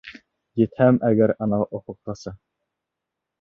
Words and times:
Етһәм 0.61 0.97
әгәр 1.09 1.33
анау 1.47 1.67
офоҡҡаса. 1.81 2.35